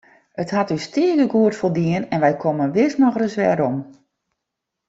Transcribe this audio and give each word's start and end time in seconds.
It 0.43 0.53
hat 0.57 0.71
ús 0.75 0.85
hjir 0.85 0.93
tige 0.93 1.27
goed 1.33 1.57
foldien 1.59 2.03
en 2.13 2.21
wy 2.25 2.33
komme 2.43 2.65
wis 2.75 2.93
noch 3.01 3.17
ris 3.19 3.37
werom. 3.41 3.77